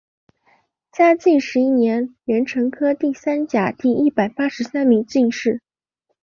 [0.91, 5.61] 嘉靖十一年壬辰科第三甲第一百八十三名进士。